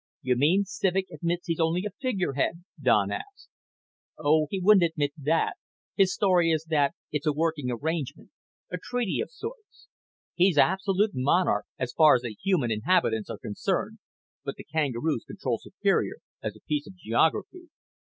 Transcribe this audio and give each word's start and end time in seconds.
"You 0.23 0.35
mean 0.35 0.63
Civek 0.65 1.11
admits 1.11 1.45
he's 1.45 1.59
only 1.59 1.85
a 1.85 1.91
figurehead?" 2.01 2.63
Don 2.81 3.11
asked. 3.11 3.49
"Oh, 4.17 4.47
he 4.49 4.59
wouldn't 4.59 4.83
admit 4.91 5.13
that. 5.15 5.57
His 5.95 6.11
story 6.11 6.49
is 6.49 6.63
that 6.71 6.95
it's 7.11 7.27
a 7.27 7.31
working 7.33 7.69
arrangement 7.69 8.31
a 8.71 8.79
treaty 8.81 9.21
of 9.21 9.29
sorts. 9.29 9.89
He's 10.33 10.57
absolute 10.57 11.11
monarch 11.13 11.67
as 11.77 11.93
far 11.93 12.15
as 12.15 12.23
the 12.23 12.35
human 12.41 12.71
inhabitants 12.71 13.29
are 13.29 13.37
concerned, 13.37 13.99
but 14.43 14.55
the 14.55 14.63
kangaroos 14.63 15.23
control 15.23 15.59
Superior 15.61 16.15
as 16.41 16.55
a 16.55 16.61
piece 16.67 16.87
of 16.87 16.95
geography." 16.95 17.69